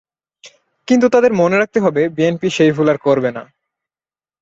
[0.87, 3.43] কিন্তু তাদের মনে রাখতে হবে, বিএনপি সেই ভুল আর করবে না।